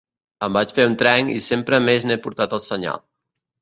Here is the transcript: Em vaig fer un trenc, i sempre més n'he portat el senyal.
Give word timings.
Em 0.47 0.55
vaig 0.57 0.73
fer 0.77 0.85
un 0.93 0.95
trenc, 1.03 1.31
i 1.37 1.45
sempre 1.51 1.83
més 1.87 2.09
n'he 2.11 2.21
portat 2.27 2.61
el 2.61 2.67
senyal. 2.73 3.09